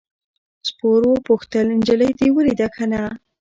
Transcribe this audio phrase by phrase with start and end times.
[0.69, 3.01] سپور وپوښتل نجلۍ دې ولیده که نه.